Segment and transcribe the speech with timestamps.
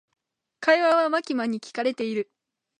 [0.61, 2.31] 会話はマキマに聞かれている。